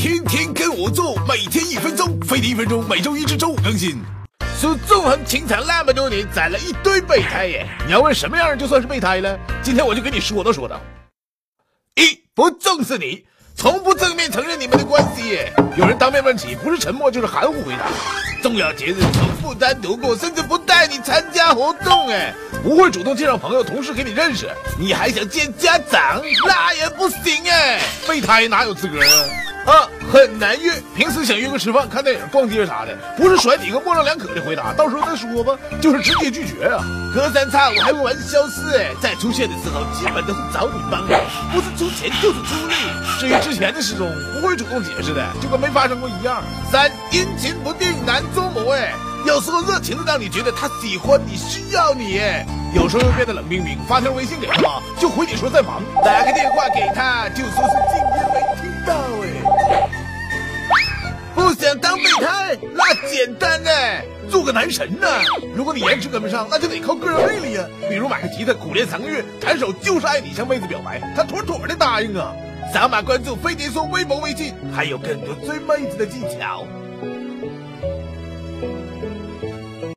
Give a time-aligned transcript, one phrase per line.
[0.00, 4.02] 天天跟我做，每天一分钟，飞碟一分钟，每周一至周五更新。
[4.58, 7.68] 说纵横情场那么多年，攒了一堆备胎耶。
[7.84, 9.38] 你要问什么样就算是备胎了？
[9.62, 10.80] 今天我就跟你说道说道。
[11.96, 15.52] 一不重视你，从不正面承认你们的关系耶。
[15.76, 17.84] 有人当面问起，不是沉默就是含糊回答。
[18.42, 22.08] 重要节日从不单独过，甚至不带你参加活动。
[22.08, 22.32] 哎，
[22.62, 24.48] 不会主动介绍朋友、同事给你认识，
[24.78, 27.82] 你还想见家长，那也不行哎。
[28.08, 29.12] 备胎哪有资格啊？
[29.66, 30.72] 啊，很难约。
[30.96, 36.82] 平时想约个吃饭、看电影、逛街啥的，不是甩你个模棱两可的回答，到时候再说吧，就是直接拒绝啊。
[37.14, 41.20] 隔三差五还会玩消失哎，再出现的时候基本都是找你帮忙，
[41.52, 42.74] 不是出钱就是出力。
[43.18, 46.42] 至于之前的失踪，不会主动解释的，就跟没发生过一样。
[46.70, 48.94] 三阴晴不定，难捉摸哎，
[49.26, 53.76] 有时候热情的让你觉得他喜欢你、需要你哎，有时候又变得冷冰冰。
[53.88, 57.42] 发条微信给他，就回你说在忙；打个电话给他，就
[61.70, 65.06] 想当备胎，那简单哎，做个男神呢。
[65.54, 67.64] 如果你颜值跟不上，那就得靠个人魅力呀。
[67.88, 72.34] 比如买个吉他，苦练三个月，弹手就是爱你，向妹子表白，她妥妥的答应啊。
[72.74, 76.66] 扫码关注飞碟说微博、微信，还有更多追妹子的技巧。